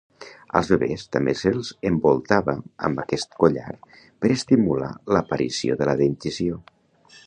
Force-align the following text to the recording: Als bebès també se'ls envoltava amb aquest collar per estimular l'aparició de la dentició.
Als 0.59 0.69
bebès 0.75 1.03
també 1.15 1.35
se'ls 1.41 1.69
envoltava 1.91 2.57
amb 2.89 3.03
aquest 3.05 3.39
collar 3.45 3.77
per 4.01 4.35
estimular 4.41 4.93
l'aparició 5.17 5.83
de 5.83 5.93
la 5.93 6.01
dentició. 6.07 6.65